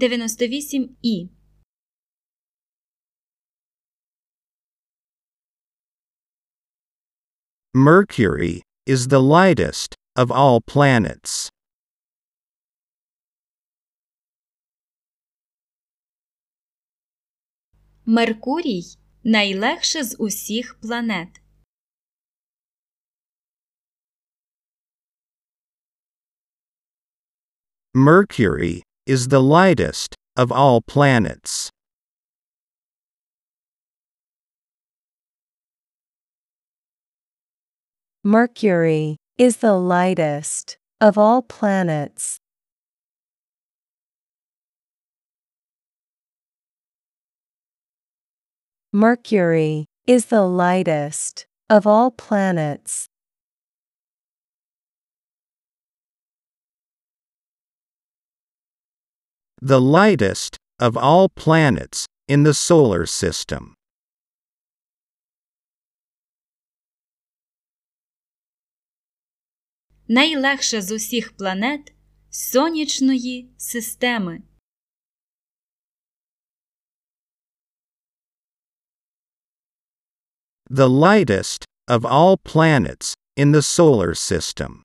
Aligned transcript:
98 0.00 0.96
і. 1.02 1.30
Mercury 7.74 8.62
is 8.86 9.08
the 9.08 9.20
lightest 9.20 9.94
of 10.16 10.30
all 10.30 10.60
planets. 10.66 11.50
Меркурій 18.06 18.82
найлегше 19.24 20.04
з 20.04 20.16
усіх 20.18 20.80
планет. 20.80 21.40
Mercury 27.94 28.82
is 29.06 29.28
the 29.28 29.40
lightest 29.40 30.14
of 30.36 30.52
all 30.52 30.80
planets. 30.80 31.70
Mercury 38.22 39.16
is 39.38 39.58
the 39.58 39.74
lightest 39.74 40.76
of 41.00 41.16
all 41.16 41.42
planets. 41.42 42.38
Mercury 48.92 49.86
is 50.06 50.26
the 50.26 50.42
lightest 50.42 51.46
of 51.68 51.86
all 51.86 52.10
planets. 52.10 53.09
The 59.61 59.81
lightest 59.81 60.57
of 60.79 60.97
all 60.97 61.29
planets 61.29 62.05
in 62.27 62.43
the 62.43 62.53
solar 62.53 63.05
system. 63.05 63.75
Найлегша 70.07 70.81
з 70.81 70.91
усіх 70.91 71.37
планет 71.37 71.93
сонячної 72.29 73.53
системи. 73.57 74.41
The 80.69 80.89
lightest 80.89 81.65
of 81.87 82.05
all 82.05 82.37
planets 82.37 83.13
in 83.37 83.51
the 83.51 83.61
solar 83.61 84.13
system. 84.15 84.83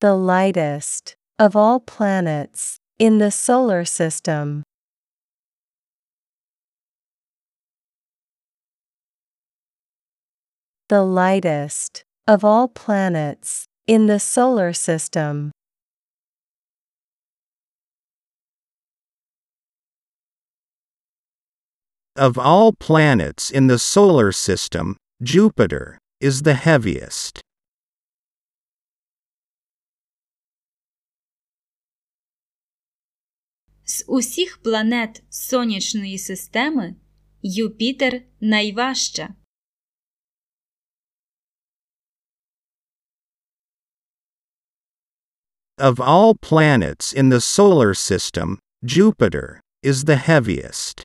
The 0.00 0.14
lightest 0.14 1.16
of 1.40 1.56
all 1.56 1.80
planets 1.80 2.78
in 3.00 3.18
the 3.18 3.32
solar 3.32 3.84
system. 3.84 4.62
The 10.88 11.02
lightest 11.02 12.04
of 12.28 12.44
all 12.44 12.68
planets 12.68 13.66
in 13.88 14.06
the 14.06 14.20
solar 14.20 14.72
system. 14.72 15.50
Of 22.14 22.38
all 22.38 22.72
planets 22.72 23.50
in 23.50 23.66
the 23.66 23.80
solar 23.80 24.30
system, 24.30 24.96
Jupiter 25.20 25.98
is 26.20 26.42
the 26.42 26.54
heaviest. 26.54 27.42
З 33.87 34.05
усіх 34.07 34.57
планет 34.57 35.23
сонячної 35.29 36.17
системи 36.17 36.95
Юпітер 37.41 38.21
найважча. 38.41 39.29
Of 45.77 45.99
all 45.99 46.35
planets 46.35 47.13
in 47.13 47.29
the 47.29 47.41
solar 47.41 47.93
system, 47.93 48.59
Jupiter 48.85 49.59
is 49.83 50.05
the 50.05 50.17
heaviest. 50.29 51.03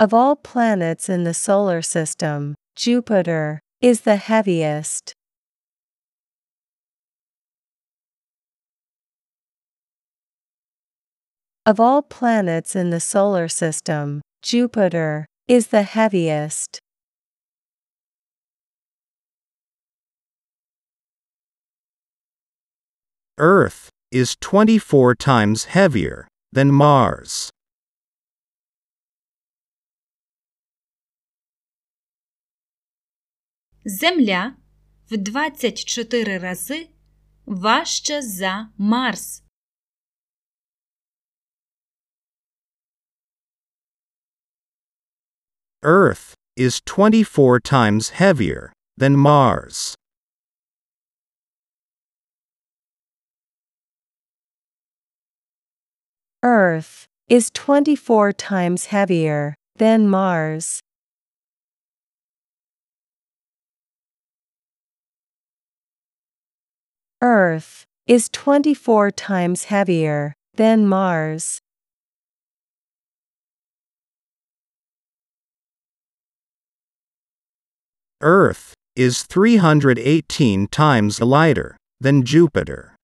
Of 0.00 0.12
all 0.12 0.34
planets 0.36 1.08
in 1.08 1.24
the 1.24 1.34
solar 1.34 1.82
system, 1.82 2.54
Jupiter 2.74 3.60
is 3.80 4.00
the 4.00 4.16
heaviest. 4.16 5.14
Of 11.68 11.80
all 11.80 12.02
planets 12.02 12.76
in 12.76 12.90
the 12.90 13.00
solar 13.00 13.48
system, 13.48 14.20
Jupiter 14.42 15.26
is 15.48 15.68
the 15.68 15.82
heaviest. 15.82 16.78
Earth 23.38 23.90
is 24.12 24.36
24 24.40 25.14
times 25.16 25.64
heavier 25.64 26.28
than 26.52 26.70
Mars. 26.70 27.50
Земля 33.86 34.56
в 35.10 35.16
24 35.16 36.38
рази 36.38 36.90
важча 37.46 38.22
за 38.22 38.70
Марс. 38.78 39.42
Earth 45.83 46.35
is 46.57 46.81
24 46.85 47.61
times 47.61 48.09
heavier 48.09 48.73
than 48.97 49.15
Mars. 49.15 49.95
Earth 56.43 57.07
is 57.29 57.49
24 57.53 58.33
times 58.33 58.87
heavier 58.87 59.55
than 59.77 60.09
Mars. 60.09 60.81
Earth 67.21 67.85
is 68.05 68.27
24 68.27 69.11
times 69.11 69.63
heavier 69.65 70.33
than 70.55 70.85
Mars. 70.85 71.61
Earth 78.20 78.74
is 78.96 79.24
318 79.24 80.68
times 80.68 81.20
lighter 81.20 81.76
than 82.00 82.22
Jupiter. 82.22 82.94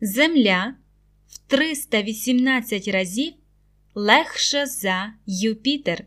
Земля 0.00 0.74
в 1.26 1.38
318 1.38 2.88
разів 2.88 3.34
легша 3.94 4.66
за 4.66 5.14
Юпітер. 5.26 6.04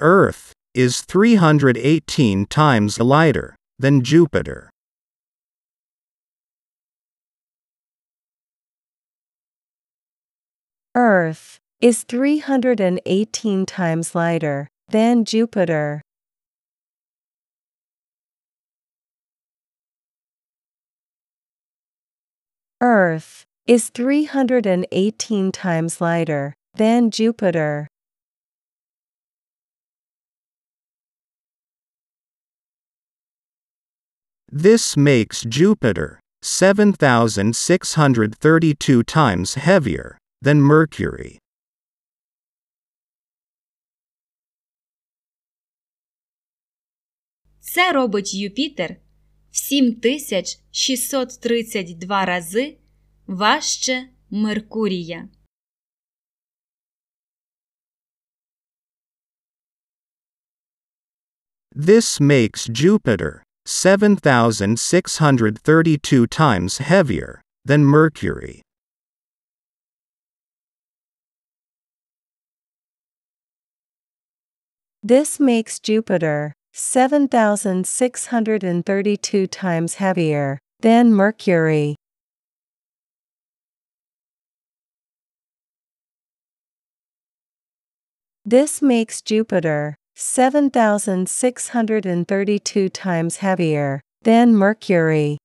Earth 0.00 0.52
is 0.74 1.02
318 1.02 2.46
times 2.46 2.98
lighter 2.98 3.54
than 3.78 4.00
Jupiter. 4.02 4.70
Earth 10.97 11.59
is 11.81 12.03
318 12.03 13.65
times 13.65 14.15
lighter 14.15 14.69
than 14.87 15.25
Jupiter. 15.25 16.01
Earth 22.79 23.43
is 23.67 23.89
318 23.89 25.51
times 25.51 25.99
lighter 25.99 26.53
than 26.75 27.11
Jupiter. 27.11 27.89
This 34.49 34.95
makes 34.95 35.41
Jupiter 35.41 36.21
7,632 36.41 39.03
times 39.03 39.55
heavier 39.55 40.17
than 40.44 40.62
Mercury. 40.62 41.38
Це 47.60 47.92
робить 47.92 48.34
Юпітер 48.34 48.96
в 49.50 49.56
7632 49.56 52.24
рази 52.24 52.78
важче 53.26 54.08
Меркурія. 54.30 55.28
This 61.76 62.20
makes 62.20 62.68
Jupiter 62.68 63.42
7,632 63.66 66.26
times 66.26 66.78
heavier 66.78 67.40
than 67.64 67.84
Mercury. 67.84 68.62
This 75.07 75.39
makes 75.39 75.79
Jupiter 75.79 76.55
7,632 76.73 79.45
times 79.45 79.93
heavier 79.93 80.57
than 80.79 81.13
Mercury. 81.13 81.95
This 88.43 88.81
makes 88.81 89.21
Jupiter 89.21 89.95
7,632 90.15 92.89
times 92.89 93.37
heavier 93.37 94.01
than 94.23 94.55
Mercury. 94.55 95.37